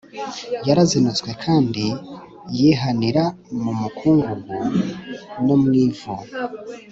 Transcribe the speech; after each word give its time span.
yarizinutswe 0.67 1.29
kandi 1.43 1.85
yihanira 2.57 3.23
mu 3.61 3.71
mukungugu 3.79 4.57
no 5.45 5.55
mu 5.61 5.71
ivu 5.85 6.13